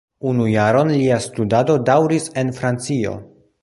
Unu 0.29 0.47
jaron 0.53 0.93
lia 0.95 1.21
studado 1.27 1.79
daŭris 1.93 2.29
en 2.45 2.53
Francio. 2.61 3.19